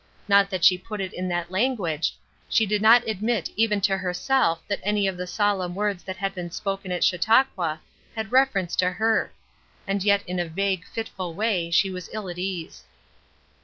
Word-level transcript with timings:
Not 0.27 0.49
that 0.49 0.63
she 0.65 0.79
put 0.79 0.99
it 0.99 1.13
in 1.13 1.27
that 1.27 1.51
language; 1.51 2.15
she 2.49 2.65
did 2.65 2.81
not 2.81 3.07
admit 3.07 3.51
even 3.55 3.81
to 3.81 3.99
herself 3.99 4.63
that 4.67 4.79
any 4.81 5.05
of 5.07 5.15
the 5.15 5.27
solemn 5.27 5.75
words 5.75 6.03
that 6.05 6.17
had 6.17 6.33
been 6.33 6.49
spoken 6.49 6.91
at 6.91 7.03
Chautauqua 7.03 7.79
had 8.15 8.31
reference 8.31 8.75
to 8.77 8.93
her; 8.93 9.31
and 9.85 10.03
yet 10.03 10.23
in 10.25 10.39
a 10.39 10.47
vague, 10.49 10.85
fitful 10.87 11.35
way 11.35 11.69
she 11.69 11.91
was 11.91 12.09
ill 12.13 12.27
at 12.29 12.39
ease. 12.39 12.83